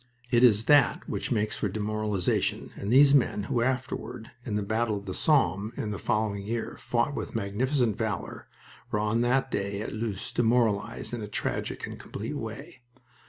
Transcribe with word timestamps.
It 0.31 0.43
is 0.43 0.65
that 0.65 1.07
which 1.07 1.31
makes 1.31 1.59
for 1.59 1.69
demoralization, 1.69 2.71
and 2.75 2.91
these 2.91 3.13
men, 3.13 3.43
who 3.43 3.61
afterward 3.61 4.31
in 4.43 4.55
the 4.55 4.63
battle 4.63 4.97
of 4.97 5.05
the 5.05 5.13
Somme 5.13 5.73
in 5.77 5.91
the 5.91 5.99
following 5.99 6.41
year 6.41 6.75
fought 6.79 7.13
with 7.13 7.35
magnificent 7.35 7.97
valor, 7.99 8.47
were 8.89 8.99
on 8.99 9.21
that 9.21 9.51
day 9.51 9.79
at 9.79 9.93
Loos 9.93 10.31
demoralized 10.31 11.13
in 11.13 11.21
a 11.21 11.27
tragic 11.27 11.85
and 11.85 11.99
complete 11.99 12.35
way. 12.35 12.81